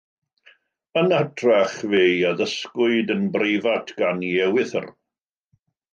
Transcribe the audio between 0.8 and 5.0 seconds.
Yn hytrach fe'i addysgwyd yn breifat gan ei ewythr.